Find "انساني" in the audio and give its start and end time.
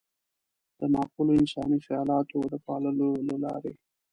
1.39-1.77